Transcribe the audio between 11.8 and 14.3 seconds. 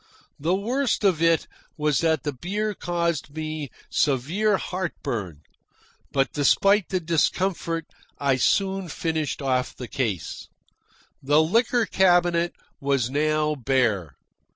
cabinet was now bare.